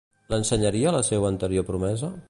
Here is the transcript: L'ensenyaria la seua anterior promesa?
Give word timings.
L'ensenyaria 0.33 0.95
la 0.97 1.03
seua 1.11 1.31
anterior 1.33 1.71
promesa? 1.73 2.15